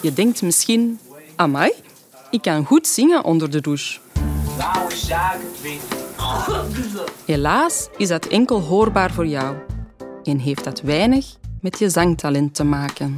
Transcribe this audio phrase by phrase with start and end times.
[0.00, 0.98] Je denkt misschien,
[1.36, 1.72] amai,
[2.30, 3.98] ik kan goed zingen onder de douche.
[7.24, 9.56] Helaas is dat enkel hoorbaar voor jou
[10.22, 11.26] en heeft dat weinig
[11.60, 13.16] met je zangtalent te maken.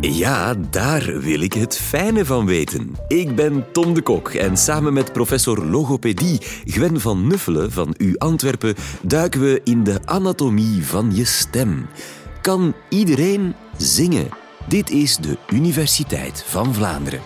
[0.00, 2.96] Ja, daar wil ik het fijne van weten.
[3.08, 8.14] Ik ben Tom de Kok en samen met professor logopedie Gwen van Nuffelen van U
[8.18, 11.86] Antwerpen duiken we in de anatomie van je stem.
[12.40, 14.28] Kan iedereen zingen?
[14.66, 17.20] Dit is de Universiteit van Vlaanderen.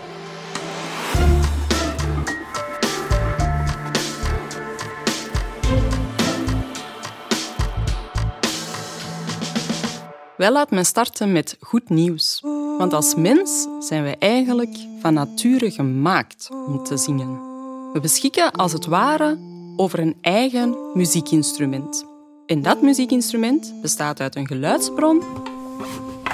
[10.37, 12.39] Wel laat me starten met goed nieuws.
[12.77, 17.51] Want als mens zijn wij eigenlijk van nature gemaakt om te zingen.
[17.93, 19.37] We beschikken als het ware
[19.75, 22.05] over een eigen muziekinstrument.
[22.45, 25.21] En dat muziekinstrument bestaat uit een geluidsbron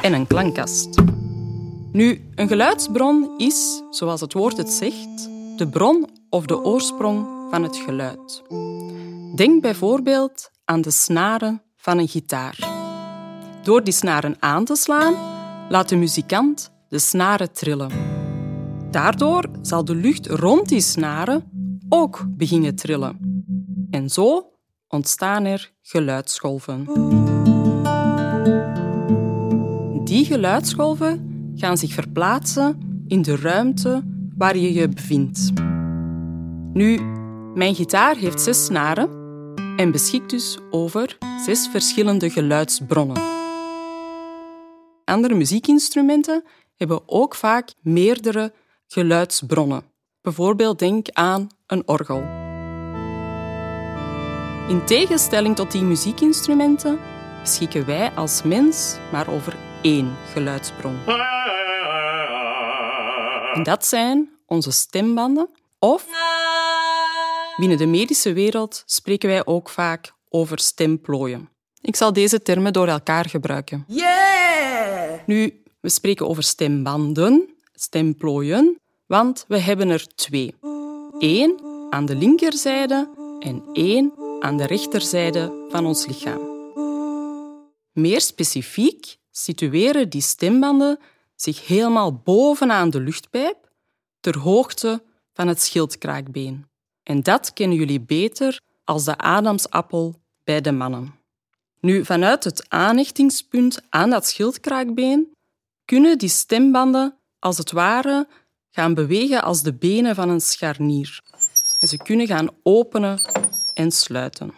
[0.01, 1.01] en een klankkast.
[1.91, 7.63] Nu, een geluidsbron is, zoals het woord het zegt, de bron of de oorsprong van
[7.63, 8.43] het geluid.
[9.35, 12.57] Denk bijvoorbeeld aan de snaren van een gitaar.
[13.63, 15.15] Door die snaren aan te slaan,
[15.69, 17.91] laat de muzikant de snaren trillen.
[18.91, 21.43] Daardoor zal de lucht rond die snaren
[21.89, 23.43] ook beginnen trillen.
[23.91, 24.51] En zo
[24.87, 26.87] ontstaan er geluidsgolven.
[30.19, 34.03] Die geluidsgolven gaan zich verplaatsen in de ruimte
[34.37, 35.51] waar je je bevindt.
[36.73, 36.99] Nu,
[37.53, 39.09] mijn gitaar heeft zes snaren
[39.77, 43.21] en beschikt dus over zes verschillende geluidsbronnen.
[45.05, 46.43] Andere muziekinstrumenten
[46.75, 48.53] hebben ook vaak meerdere
[48.87, 49.83] geluidsbronnen.
[50.21, 52.23] Bijvoorbeeld denk aan een orgel.
[54.67, 56.99] In tegenstelling tot die muziekinstrumenten
[57.41, 60.97] beschikken wij als mens maar over één geluidsbron.
[63.53, 65.49] En dat zijn onze stembanden
[65.79, 66.05] of
[67.57, 71.49] binnen de medische wereld spreken wij ook vaak over stemplooien.
[71.81, 73.83] Ik zal deze termen door elkaar gebruiken.
[73.87, 75.19] Yeah!
[75.25, 80.55] Nu, we spreken over stembanden, stemplooien, want we hebben er twee.
[81.19, 81.59] Eén
[81.89, 83.09] aan de linkerzijde
[83.39, 86.39] en één aan de rechterzijde van ons lichaam.
[87.91, 90.99] Meer specifiek situeren die stembanden
[91.35, 93.69] zich helemaal bovenaan de luchtpijp,
[94.19, 96.67] ter hoogte van het schildkraakbeen.
[97.03, 101.15] En dat kennen jullie beter als de adamsappel bij de mannen.
[101.79, 105.31] Nu, vanuit het aanhechtingspunt aan dat schildkraakbeen
[105.85, 108.27] kunnen die stembanden als het ware
[108.71, 111.21] gaan bewegen als de benen van een scharnier.
[111.79, 113.19] En ze kunnen gaan openen
[113.73, 114.53] en sluiten.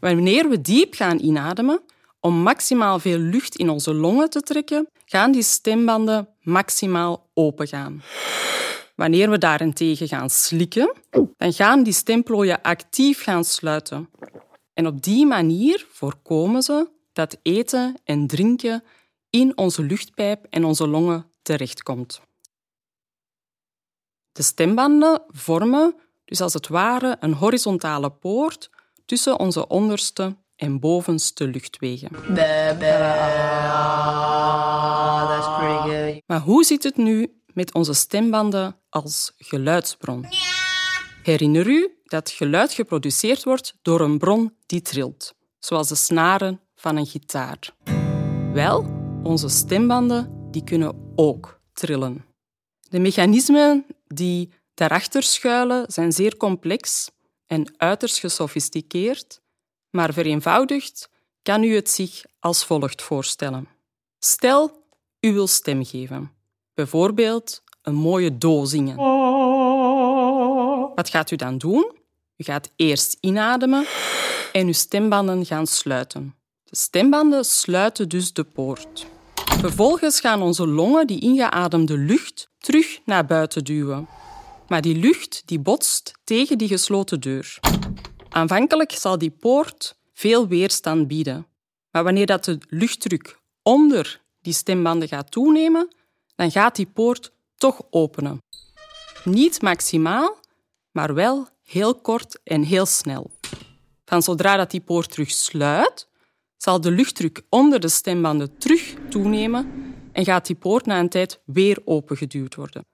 [0.00, 1.82] Wanneer we diep gaan inademen,
[2.22, 8.02] om maximaal veel lucht in onze longen te trekken, gaan die stembanden maximaal opengaan.
[8.94, 10.92] Wanneer we daarentegen gaan slikken,
[11.36, 14.10] dan gaan die stemplooien actief gaan sluiten.
[14.74, 18.82] En op die manier voorkomen ze dat eten en drinken
[19.30, 22.20] in onze luchtpijp en onze longen terechtkomt.
[24.32, 25.94] De stembanden vormen
[26.24, 28.70] dus als het ware een horizontale poort
[29.06, 32.10] tussen onze onderste en bovenste luchtwegen.
[36.26, 40.26] Maar hoe zit het nu met onze stembanden als geluidsbron?
[41.22, 46.96] Herinner u dat geluid geproduceerd wordt door een bron die trilt, zoals de snaren van
[46.96, 47.58] een gitaar.
[48.52, 48.86] Wel,
[49.22, 52.24] onze stembanden die kunnen ook trillen.
[52.88, 57.10] De mechanismen die daarachter schuilen zijn zeer complex
[57.46, 59.41] en uiterst gesofisticeerd,
[59.92, 61.10] maar vereenvoudigd
[61.42, 63.68] kan u het zich als volgt voorstellen.
[64.18, 64.84] Stel,
[65.20, 66.32] u wil stem geven.
[66.74, 68.96] Bijvoorbeeld een mooie do zingen.
[70.94, 71.92] Wat gaat u dan doen?
[72.36, 73.86] U gaat eerst inademen
[74.52, 76.34] en uw stembanden gaan sluiten.
[76.64, 79.06] De stembanden sluiten dus de poort.
[79.34, 84.08] Vervolgens gaan onze longen die ingeademde lucht terug naar buiten duwen.
[84.68, 87.58] Maar die lucht die botst tegen die gesloten deur.
[88.32, 91.46] Aanvankelijk zal die poort veel weerstand bieden.
[91.90, 95.94] Maar wanneer dat de luchtdruk onder die stembanden gaat toenemen,
[96.34, 98.38] dan gaat die poort toch openen.
[99.24, 100.36] Niet maximaal,
[100.90, 103.30] maar wel heel kort en heel snel.
[104.04, 106.08] Van zodra dat die poort terug sluit,
[106.56, 109.72] zal de luchtdruk onder de stembanden terug toenemen
[110.12, 112.84] en gaat die poort na een tijd weer opengeduwd worden.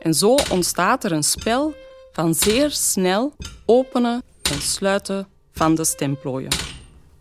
[0.00, 1.74] En zo ontstaat er een spel
[2.12, 6.50] van zeer snel openen en sluiten van de stemplooien.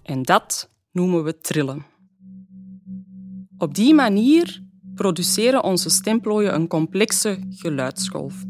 [0.04, 1.86] En dat noemen we trillen.
[3.58, 4.64] Op die manier
[4.96, 8.44] produceren onze stemplooien een complexe geluidsgolf.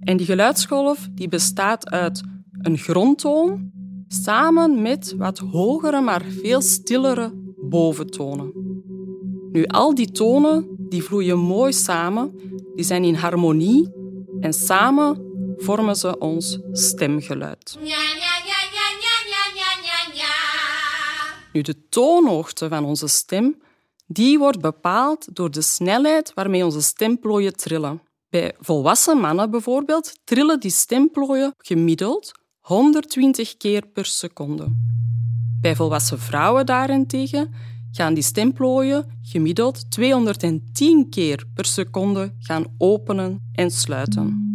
[0.00, 2.22] En die geluidsgolf die bestaat uit
[2.62, 3.70] een grondtoon
[4.08, 8.52] samen met wat hogere, maar veel stillere boventonen.
[9.52, 12.34] Nu, al die tonen die vloeien mooi samen,
[12.74, 13.88] die zijn in harmonie
[14.40, 15.29] en samen
[15.60, 17.78] vormen ze ons stemgeluid.
[21.52, 23.62] Nu, de toonhoogte van onze stem
[24.06, 28.02] die wordt bepaald door de snelheid waarmee onze stemplooien trillen.
[28.28, 34.68] Bij volwassen mannen bijvoorbeeld trillen die stemplooien gemiddeld 120 keer per seconde.
[35.60, 37.54] Bij volwassen vrouwen daarentegen
[37.90, 44.49] gaan die stemplooien gemiddeld 210 keer per seconde gaan openen en sluiten.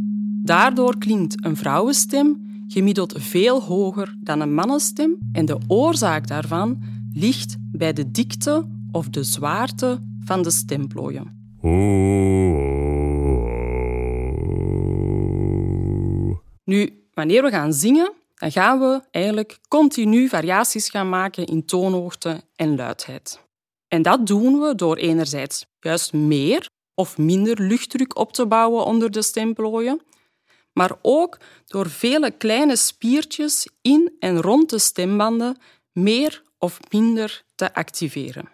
[0.46, 6.84] Daardoor klinkt een vrouwenstem gemiddeld veel hoger dan een mannenstem en de oorzaak daarvan
[7.14, 11.58] ligt bij de dikte of de zwaarte van de stemplooien.
[16.64, 22.42] Nu, wanneer we gaan zingen, dan gaan we eigenlijk continu variaties gaan maken in toonhoogte
[22.56, 23.40] en luidheid.
[23.88, 29.12] En dat doen we door enerzijds juist meer of minder luchtdruk op te bouwen onder
[29.12, 30.02] de stemplooien,
[30.76, 35.58] maar ook door vele kleine spiertjes in en rond de stembanden
[35.92, 38.50] meer of minder te activeren.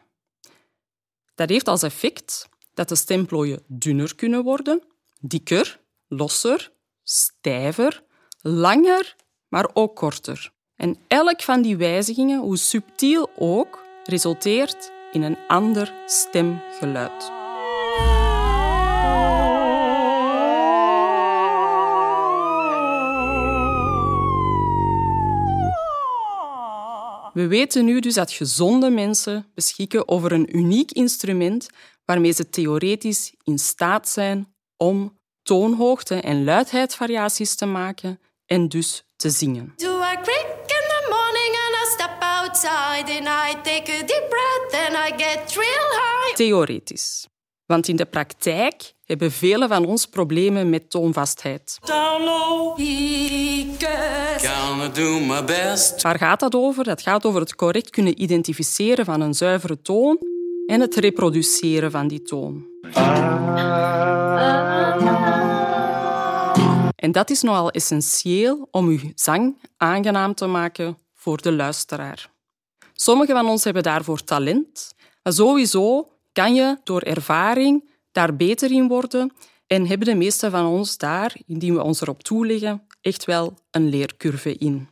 [1.35, 4.83] Dat heeft als effect dat de stemplooien dunner kunnen worden,
[5.19, 6.71] dikker, losser,
[7.03, 8.03] stijver,
[8.41, 9.15] langer,
[9.47, 10.51] maar ook korter.
[10.75, 17.40] En elk van die wijzigingen, hoe subtiel ook, resulteert in een ander stemgeluid.
[27.33, 31.69] We weten nu dus dat gezonde mensen beschikken over een uniek instrument
[32.05, 39.29] waarmee ze theoretisch in staat zijn om toonhoogte en luidheidsvariaties te maken en dus te
[39.29, 39.73] zingen.
[46.35, 47.27] Theoretisch.
[47.65, 51.77] Want in de praktijk hebben velen van ons problemen met toonvastheid.
[56.01, 56.83] Waar gaat dat over?
[56.83, 60.17] Dat gaat over het correct kunnen identificeren van een zuivere toon
[60.65, 62.69] en het reproduceren van die toon.
[66.95, 72.29] En dat is nogal essentieel om uw zang aangenaam te maken voor de luisteraar.
[72.93, 78.87] Sommigen van ons hebben daarvoor talent, maar sowieso kan je door ervaring daar beter in
[78.87, 79.31] worden
[79.67, 83.89] en hebben de meeste van ons daar, indien we ons erop toeleggen, echt wel een
[83.89, 84.89] leercurve in.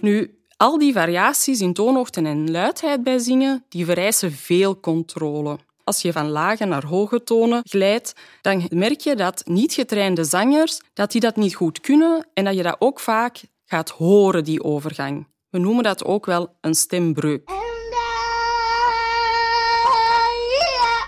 [0.00, 5.58] Nu, al die variaties in toonhoogte en luidheid bij zingen, die vereisen veel controle.
[5.84, 10.80] Als je van lage naar hoge tonen glijdt, dan merk je dat niet getrainde zangers
[10.92, 14.64] dat die dat niet goed kunnen en dat je dat ook vaak gaat horen, die
[14.64, 15.26] overgang.
[15.50, 17.69] We noemen dat ook wel een stembreuk.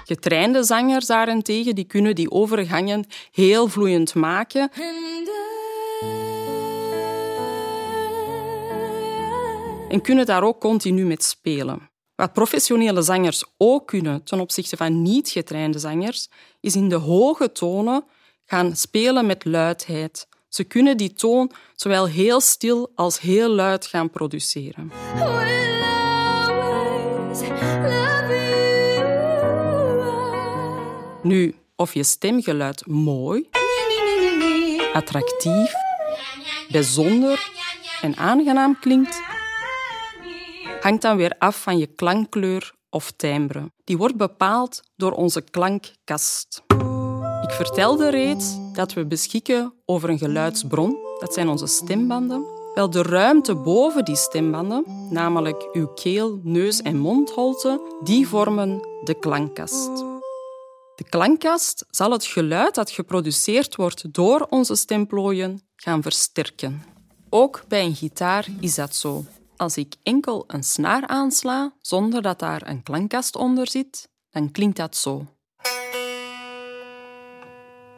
[0.05, 4.71] Getrainde zangers daarentegen die kunnen die overgangen heel vloeiend maken.
[9.89, 11.91] En kunnen daar ook continu met spelen.
[12.15, 16.29] Wat professionele zangers ook kunnen ten opzichte van niet getrainde zangers,
[16.61, 18.05] is in de hoge tonen
[18.45, 20.29] gaan spelen met luidheid.
[20.49, 24.93] Ze kunnen die toon zowel heel stil als heel luid gaan produceren.
[31.23, 33.49] Nu, of je stemgeluid mooi,
[34.93, 35.73] attractief,
[36.71, 37.51] bijzonder
[38.01, 39.21] en aangenaam klinkt,
[40.81, 43.73] hangt dan weer af van je klankkleur of timbre.
[43.85, 46.63] Die wordt bepaald door onze klankkast.
[47.43, 52.45] Ik vertelde reeds dat we beschikken over een geluidsbron, dat zijn onze stembanden.
[52.75, 59.15] Wel, de ruimte boven die stembanden, namelijk uw keel, neus en mondholte, die vormen de
[59.15, 60.12] klankkast.
[60.95, 66.83] De klankkast zal het geluid dat geproduceerd wordt door onze stemplooien gaan versterken.
[67.29, 69.25] Ook bij een gitaar is dat zo.
[69.57, 74.77] Als ik enkel een snaar aansla zonder dat daar een klankkast onder zit, dan klinkt
[74.77, 75.27] dat zo.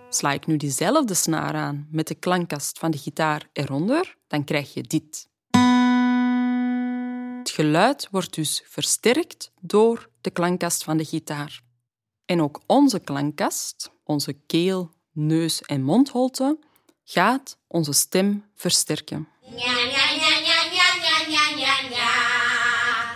[0.08, 4.74] Sla ik nu diezelfde snaar aan met de klankkast van de gitaar eronder, dan krijg
[4.74, 5.28] je dit.
[7.38, 11.63] Het geluid wordt dus versterkt door de klankkast van de gitaar.
[12.24, 16.58] En ook onze klankkast, onze keel, neus en mondholte,
[17.04, 19.28] gaat onze stem versterken.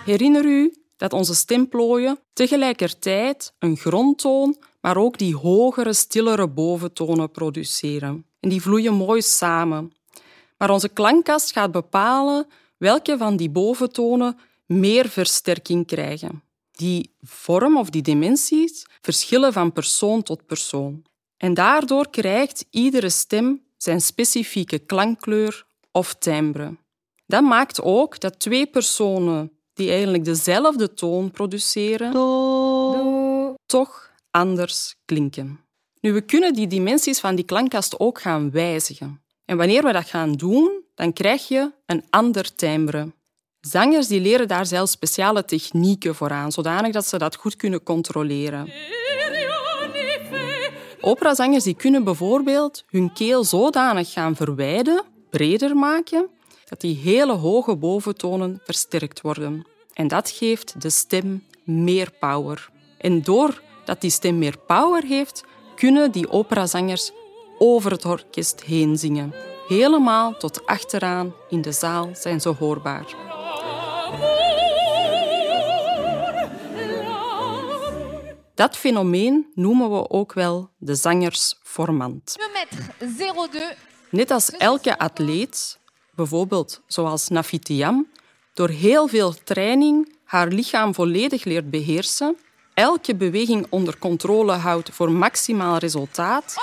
[0.04, 8.26] Herinner u dat onze stemplooien tegelijkertijd een grondtoon, maar ook die hogere, stillere boventonen produceren.
[8.40, 9.92] En die vloeien mooi samen.
[10.58, 12.46] Maar onze klankkast gaat bepalen
[12.76, 16.42] welke van die boventonen meer versterking krijgen.
[16.78, 21.02] Die vorm of die dimensies verschillen van persoon tot persoon.
[21.36, 26.76] En daardoor krijgt iedere stem zijn specifieke klankkleur of timbre.
[27.26, 32.12] Dat maakt ook dat twee personen die eigenlijk dezelfde toon produceren,
[33.66, 35.60] toch anders klinken.
[36.00, 39.22] Nu, we kunnen die dimensies van die klankkast ook gaan wijzigen.
[39.44, 43.12] En wanneer we dat gaan doen, dan krijg je een ander timbre.
[43.70, 47.82] Zangers die leren daar zelfs speciale technieken voor aan, zodanig dat ze dat goed kunnen
[47.82, 48.72] controleren.
[51.00, 56.28] Operazangers die kunnen bijvoorbeeld hun keel zodanig gaan verwijden, breder maken,
[56.68, 59.66] dat die hele hoge boventonen versterkt worden.
[59.92, 62.70] En dat geeft de stem meer power.
[62.98, 65.44] En doordat die stem meer power heeft,
[65.76, 67.12] kunnen die operazangers
[67.58, 69.34] over het orkest heen zingen.
[69.66, 73.27] Helemaal tot achteraan in de zaal zijn ze hoorbaar.
[78.58, 82.36] Dat fenomeen noemen we ook wel de zangersformant.
[84.10, 85.78] Net als elke atleet,
[86.14, 88.08] bijvoorbeeld zoals Nafitiam,
[88.54, 92.36] door heel veel training haar lichaam volledig leert beheersen,
[92.74, 96.54] elke beweging onder controle houdt voor maximaal resultaat.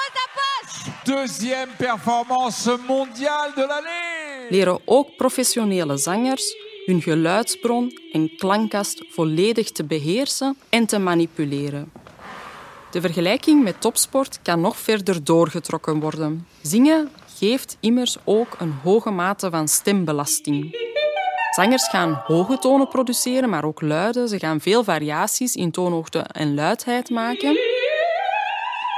[1.04, 4.50] Deuxième performance mondiale de l'année.
[4.50, 11.92] Leren ook professionele zangers hun geluidsbron en klankkast volledig te beheersen en te manipuleren.
[12.92, 16.48] De vergelijking met topsport kan nog verder doorgetrokken worden.
[16.62, 20.78] Zingen geeft immers ook een hoge mate van stembelasting.
[21.56, 24.28] Zangers gaan hoge tonen produceren, maar ook luide.
[24.28, 27.58] Ze gaan veel variaties in toonhoogte en luidheid maken.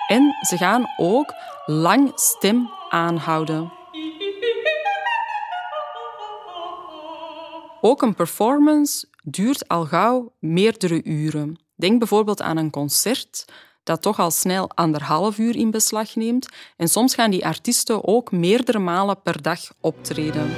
[0.08, 1.34] En ze gaan ook
[1.66, 3.77] lang stem aanhouden.
[7.82, 11.60] Ook een performance duurt al gauw meerdere uren.
[11.76, 13.46] Denk bijvoorbeeld aan een concert
[13.84, 16.48] dat toch al snel anderhalf uur in beslag neemt.
[16.78, 20.50] En soms gaan die artiesten ook meerdere malen per dag optreden.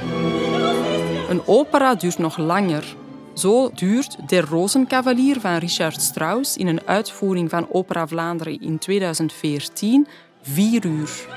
[1.28, 2.96] Een opera duurt nog langer.
[3.34, 10.06] Zo duurt Der Rozenkavalier van Richard Strauss in een uitvoering van Opera Vlaanderen in 2014
[10.42, 11.28] vier uur.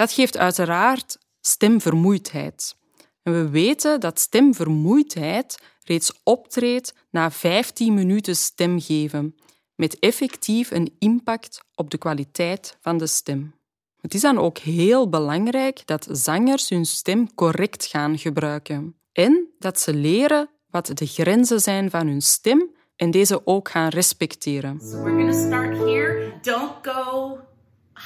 [0.00, 2.76] Dat geeft uiteraard stemvermoeidheid.
[3.22, 9.34] En we weten dat stemvermoeidheid reeds optreedt na 15 minuten stemgeven,
[9.74, 13.54] met effectief een impact op de kwaliteit van de stem.
[14.00, 19.80] Het is dan ook heel belangrijk dat zangers hun stem correct gaan gebruiken en dat
[19.80, 24.80] ze leren wat de grenzen zijn van hun stem en deze ook gaan respecteren.
[24.80, 26.38] So we're start here.
[26.42, 27.38] Don't go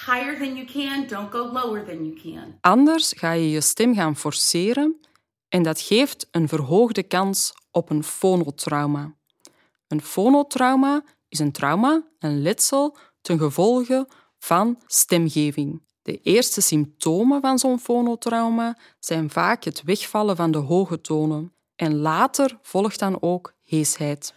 [0.06, 2.58] higher than you can, don't go lower than you can.
[2.60, 5.00] Anders ga je je stem gaan forceren
[5.48, 9.14] en dat geeft een verhoogde kans op een fonotrauma.
[9.88, 14.08] Een fonotrauma is een trauma, een letsel, ten gevolge
[14.38, 15.82] van stemgeving.
[16.02, 21.96] De eerste symptomen van zo'n fonotrauma zijn vaak het wegvallen van de hoge tonen en
[21.96, 24.34] later volgt dan ook heesheid.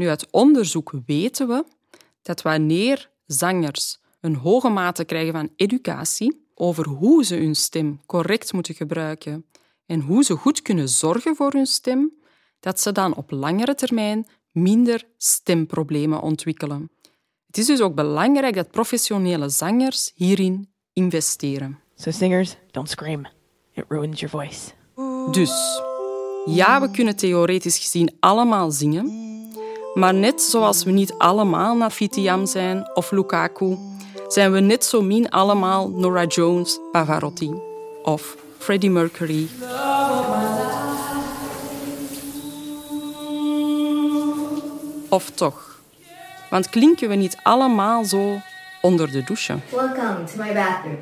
[0.00, 1.64] Nu, uit onderzoek weten we
[2.22, 8.52] dat wanneer zangers een hoge mate krijgen van educatie over hoe ze hun stem correct
[8.52, 9.46] moeten gebruiken
[9.86, 12.12] en hoe ze goed kunnen zorgen voor hun stem,
[12.60, 16.90] dat ze dan op langere termijn minder stemproblemen ontwikkelen.
[17.46, 21.78] Het is dus ook belangrijk dat professionele zangers hierin investeren.
[21.94, 23.26] So singers, don't scream.
[23.72, 24.70] It ruins your voice.
[25.30, 25.82] Dus,
[26.44, 29.20] ja, we kunnen theoretisch gezien allemaal zingen,
[29.94, 33.78] maar net zoals we niet allemaal Nafitiam zijn of Lukaku,
[34.28, 37.54] zijn we net zo min allemaal Nora Jones, Pavarotti
[38.02, 39.48] of Freddie Mercury.
[45.08, 45.80] Of toch?
[46.50, 48.40] Want klinken we niet allemaal zo
[48.80, 49.58] onder de douche?
[49.70, 50.98] Welcome to my bathroom.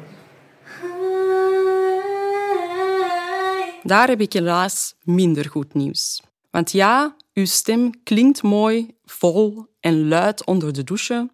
[3.83, 6.23] Daar heb ik helaas minder goed nieuws.
[6.51, 11.31] Want ja, uw stem klinkt mooi, vol en luid onder de douche,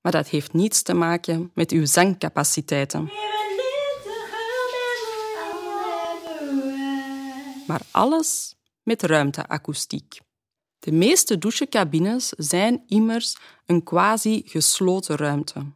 [0.00, 3.10] maar dat heeft niets te maken met uw zangcapaciteiten.
[7.66, 10.18] Maar alles met ruimteakoestiek.
[10.78, 13.36] De meeste douchecabines zijn immers
[13.66, 15.72] een quasi-gesloten ruimte.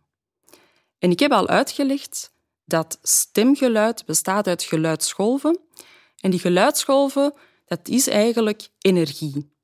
[0.98, 2.32] En ik heb al uitgelegd
[2.64, 5.58] dat stemgeluid bestaat uit geluidsgolven.
[6.20, 7.34] En die geluidsgolven,
[7.64, 9.58] dat is eigenlijk energie.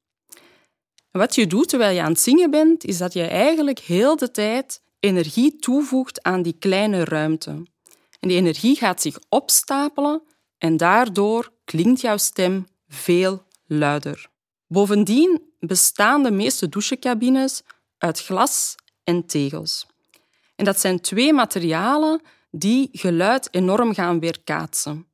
[1.11, 4.31] Wat je doet terwijl je aan het zingen bent, is dat je eigenlijk heel de
[4.31, 7.51] tijd energie toevoegt aan die kleine ruimte.
[8.21, 10.23] En die energie gaat zich opstapelen
[10.59, 14.29] en daardoor klinkt jouw stem veel luider.
[14.67, 17.63] Bovendien bestaan de meeste douchecabines
[17.99, 19.87] uit glas en tegels.
[20.57, 22.21] En dat zijn twee materialen
[22.51, 25.07] die geluid enorm gaan weerkaatsen.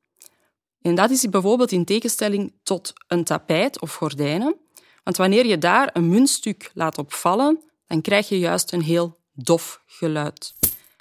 [0.81, 4.57] En dat is bijvoorbeeld in tegenstelling tot een tapijt of gordijnen.
[5.02, 9.82] Want wanneer je daar een muntstuk laat opvallen, dan krijg je juist een heel dof
[9.87, 10.54] geluid.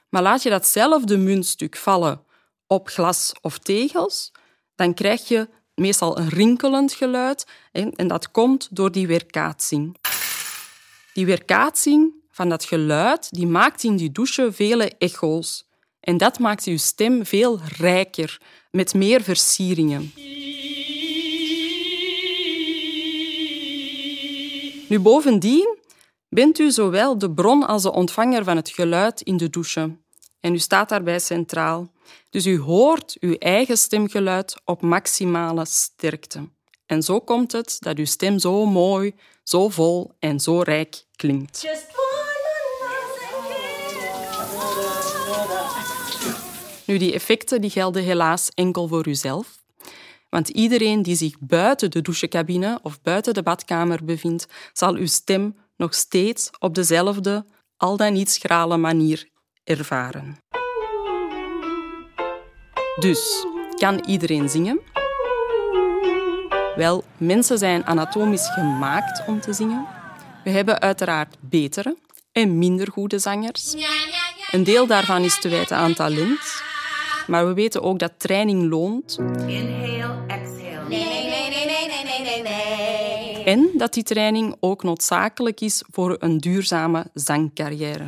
[0.10, 2.24] Maar laat je datzelfde muntstuk vallen
[2.68, 4.32] op glas of tegels,
[4.76, 9.98] dan krijg je meestal een rinkelend geluid en dat komt door die weerkaatsing.
[11.14, 15.70] Die weerkaatsing van dat geluid die maakt in die douche vele echo's.
[16.00, 18.42] En dat maakt je stem veel rijker,
[18.72, 20.14] met meer versieringen.
[24.92, 25.78] Nu, bovendien
[26.30, 29.98] bent u zowel de bron als de ontvanger van het geluid in de douche.
[30.40, 31.92] En u staat daarbij centraal.
[32.30, 36.50] Dus u hoort uw eigen stemgeluid op maximale sterkte.
[36.86, 41.66] En zo komt het dat uw stem zo mooi, zo vol en zo rijk klinkt.
[46.86, 49.61] Nu, die effecten die gelden helaas enkel voor uzelf.
[50.32, 55.56] Want iedereen die zich buiten de douchecabine of buiten de badkamer bevindt, zal uw stem
[55.78, 57.46] nog steeds op dezelfde,
[57.78, 59.30] al dan niet schrale manier
[59.64, 60.38] ervaren.
[63.00, 63.46] Dus,
[63.76, 64.80] kan iedereen zingen?
[66.76, 69.88] Wel, mensen zijn anatomisch gemaakt om te zingen.
[70.44, 71.98] We hebben uiteraard betere
[72.32, 73.76] en minder goede zangers.
[74.52, 76.64] Een deel daarvan is te wijten aan talent,
[77.28, 79.18] maar we weten ook dat training loont.
[83.46, 88.08] En dat die training ook noodzakelijk is voor een duurzame zangcarrière.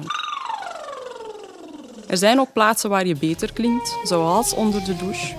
[2.07, 5.35] Er zijn ook plaatsen waar je beter klinkt, zoals onder de douche.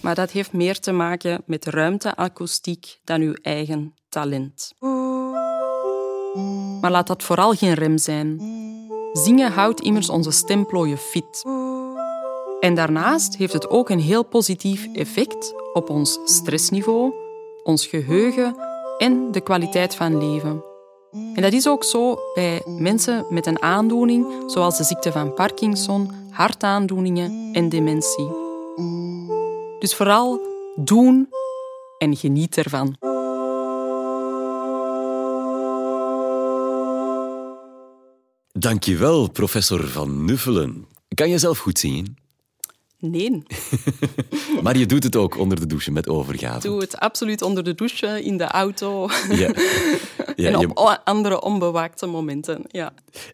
[0.00, 4.74] Maar dat heeft meer te maken met ruimteakoestiek dan uw eigen talent.
[6.80, 8.40] Maar laat dat vooral geen rem zijn.
[9.12, 11.44] Zingen houdt immers onze stemplooien fit.
[12.60, 17.12] En daarnaast heeft het ook een heel positief effect op ons stressniveau,
[17.68, 18.56] ons geheugen
[18.98, 20.64] en de kwaliteit van leven.
[21.34, 26.10] En dat is ook zo bij mensen met een aandoening zoals de ziekte van Parkinson,
[26.30, 28.28] hartaandoeningen en dementie.
[29.78, 30.40] Dus vooral
[30.76, 31.28] doen
[31.98, 32.96] en geniet ervan.
[38.52, 40.86] Dankjewel, professor Van Nuffelen.
[41.14, 42.16] Kan je zelf goed zingen?
[43.00, 43.42] Nee,
[44.62, 46.68] Maar je doet het ook onder de douche met overgave.
[46.68, 49.50] doe het absoluut onder de douche, in de auto Ja.
[50.36, 52.62] Ja, en op andere onbewaakte momenten.
[52.68, 52.92] Ja.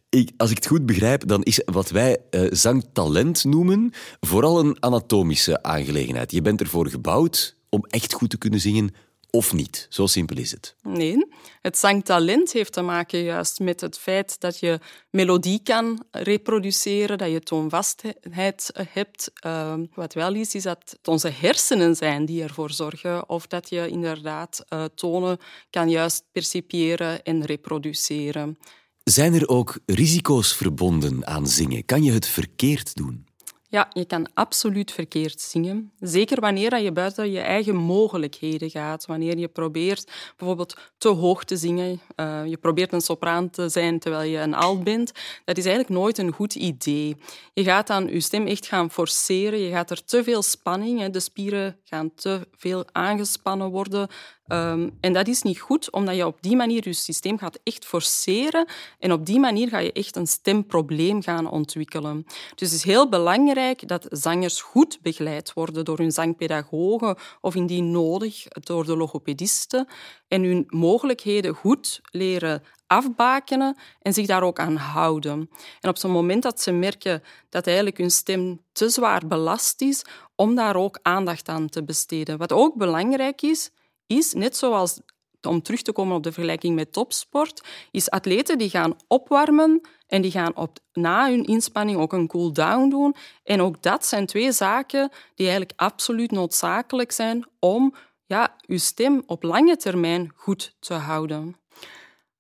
[0.08, 4.76] ik, als ik het goed begrijp, dan is wat wij eh, zangtalent noemen vooral een
[4.80, 6.32] anatomische aangelegenheid.
[6.32, 8.94] Je bent ervoor gebouwd om echt goed te kunnen zingen
[9.34, 9.86] of niet.
[9.90, 10.76] Zo simpel is het.
[10.82, 11.26] Nee,
[11.60, 17.30] het zangtalent heeft te maken juist met het feit dat je melodie kan reproduceren, dat
[17.30, 19.30] je toonvastheid hebt.
[19.34, 23.68] Ehm, wat wel is, is dat het onze hersenen zijn die ervoor zorgen of dat
[23.68, 25.38] je inderdaad eh, tonen
[25.70, 28.58] kan juist percipiëren en reproduceren.
[29.04, 31.84] Zijn er ook risico's verbonden aan zingen?
[31.84, 33.26] Kan je het verkeerd doen?
[33.74, 35.92] Ja, je kan absoluut verkeerd zingen.
[35.98, 39.06] Zeker wanneer je buiten je eigen mogelijkheden gaat.
[39.06, 42.00] Wanneer je probeert bijvoorbeeld te hoog te zingen.
[42.14, 45.12] eh, je probeert een sopraan te zijn terwijl je een alt bent.
[45.44, 47.16] Dat is eigenlijk nooit een goed idee.
[47.52, 49.58] Je gaat dan je stem echt gaan forceren.
[49.58, 51.00] Je gaat er te veel spanning.
[51.00, 51.10] Hè.
[51.10, 54.08] De spieren gaan te veel aangespannen worden.
[54.46, 57.84] Ehm, en dat is niet goed, omdat je op die manier je systeem gaat echt
[57.84, 58.66] forceren.
[58.98, 62.24] En op die manier ga je echt een stemprobleem gaan ontwikkelen.
[62.54, 67.90] Dus het is heel belangrijk dat zangers goed begeleid worden door hun zangpedagogen of indien
[67.90, 69.88] nodig door de logopedisten.
[70.28, 75.50] En hun mogelijkheden goed leren afbakenen en zich daar ook aan houden.
[75.80, 80.04] En op zo'n moment dat ze merken dat eigenlijk hun stem te zwaar belast is,
[80.36, 82.38] om daar ook aandacht aan te besteden.
[82.38, 83.70] Wat ook belangrijk is,
[84.06, 85.00] is, net zoals
[85.46, 90.22] om terug te komen op de vergelijking met topsport, is atleten die gaan opwarmen en
[90.22, 93.14] die gaan op, na hun inspanning ook een cool-down doen.
[93.44, 97.94] En ook dat zijn twee zaken die eigenlijk absoluut noodzakelijk zijn om
[98.26, 101.56] ja, uw stem op lange termijn goed te houden.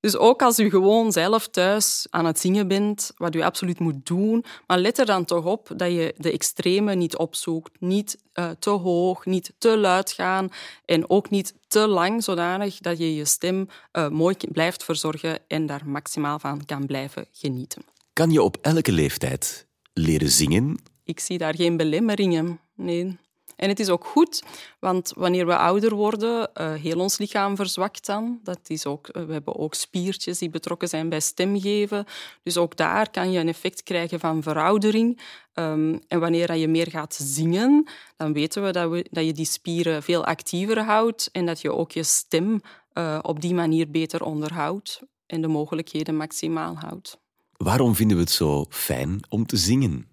[0.04, 4.06] Dus ook als u gewoon zelf thuis aan het zingen bent, wat u absoluut moet
[4.06, 7.80] doen, maar let er dan toch op dat je de extreme niet opzoekt.
[7.80, 10.48] Niet uh, te hoog, niet te luid gaan
[10.84, 15.66] en ook niet te lang, zodanig dat je je stem uh, mooi blijft verzorgen en
[15.66, 17.82] daar maximaal van kan blijven genieten.
[18.12, 20.82] Kan je op elke leeftijd leren zingen?
[21.04, 22.60] Ik zie daar geen belemmeringen.
[22.74, 23.18] Nee.
[23.56, 24.42] En het is ook goed,
[24.78, 28.40] want wanneer we ouder worden, uh, heel ons lichaam verzwakt dan.
[28.42, 32.04] Dat is ook, we hebben ook spiertjes die betrokken zijn bij stemgeven.
[32.42, 35.20] Dus ook daar kan je een effect krijgen van veroudering.
[35.54, 39.44] Um, en wanneer je meer gaat zingen, dan weten we dat, we dat je die
[39.44, 42.60] spieren veel actiever houdt en dat je ook je stem
[42.94, 47.18] uh, op die manier beter onderhoudt en de mogelijkheden maximaal houdt.
[47.56, 50.08] Waarom vinden we het zo fijn om te zingen?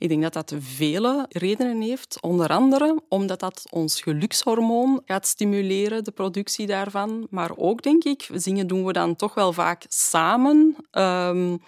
[0.00, 2.18] Ik denk dat dat vele redenen heeft.
[2.20, 7.26] Onder andere omdat dat ons gelukshormoon gaat stimuleren, de productie daarvan.
[7.30, 10.76] Maar ook, denk ik, zingen doen we dan toch wel vaak samen.
[10.92, 11.60] Um,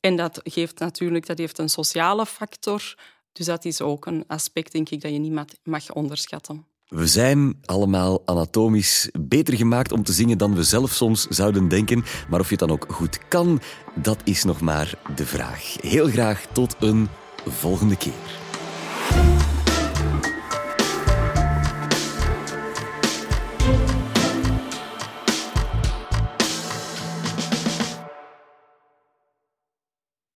[0.00, 2.94] en dat geeft natuurlijk dat heeft een sociale factor.
[3.32, 6.66] Dus dat is ook een aspect, denk ik, dat je niet mag onderschatten.
[6.88, 12.04] We zijn allemaal anatomisch beter gemaakt om te zingen dan we zelf soms zouden denken.
[12.28, 13.60] Maar of je het dan ook goed kan,
[13.94, 15.76] dat is nog maar de vraag.
[15.80, 17.08] Heel graag tot een
[17.46, 18.41] volgende keer.